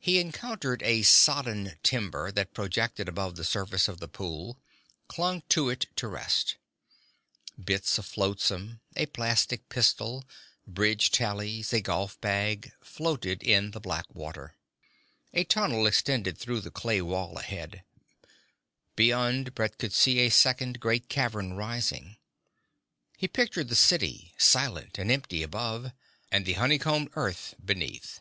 [0.00, 4.60] He encountered a sodden timber that projected above the surface of the pool,
[5.06, 6.56] clung to it to rest.
[7.56, 10.24] Bits of flotsam a plastic pistol,
[10.66, 14.56] bridge tallies, a golf bag floated in the black water.
[15.32, 17.84] A tunnel extended through the clay wall ahead;
[18.96, 22.16] beyond, Brett could see a second great cavern rising.
[23.16, 25.92] He pictured the city, silent and empty above,
[26.32, 28.18] and the honey combed earth beneath.